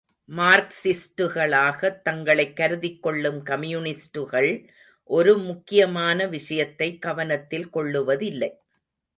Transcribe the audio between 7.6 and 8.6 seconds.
கொள்ளுவதில்லை.